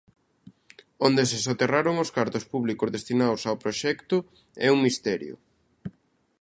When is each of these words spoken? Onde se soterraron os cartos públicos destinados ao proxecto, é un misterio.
Onde 1.07 1.23
se 1.29 1.37
soterraron 1.47 1.95
os 2.03 2.13
cartos 2.17 2.43
públicos 2.51 2.93
destinados 2.95 3.41
ao 3.45 3.59
proxecto, 3.63 4.17
é 4.67 4.67
un 4.75 4.79
misterio. 4.87 5.35